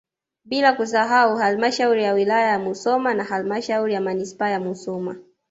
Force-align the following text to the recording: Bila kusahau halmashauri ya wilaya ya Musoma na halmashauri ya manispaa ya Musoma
Bila 0.43 0.73
kusahau 0.73 1.37
halmashauri 1.37 2.03
ya 2.03 2.13
wilaya 2.13 2.47
ya 2.47 2.59
Musoma 2.59 3.13
na 3.13 3.23
halmashauri 3.23 3.93
ya 3.93 4.01
manispaa 4.01 4.49
ya 4.49 4.59
Musoma 4.59 5.15